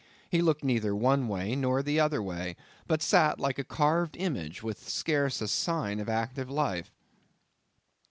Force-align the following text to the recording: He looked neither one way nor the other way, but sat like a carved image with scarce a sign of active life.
He 0.31 0.41
looked 0.41 0.63
neither 0.63 0.95
one 0.95 1.27
way 1.27 1.55
nor 1.55 1.83
the 1.83 1.99
other 1.99 2.23
way, 2.23 2.55
but 2.87 3.03
sat 3.03 3.39
like 3.39 3.59
a 3.59 3.63
carved 3.63 4.17
image 4.17 4.63
with 4.63 4.89
scarce 4.89 5.41
a 5.41 5.47
sign 5.47 5.99
of 5.99 6.09
active 6.09 6.49
life. 6.49 6.89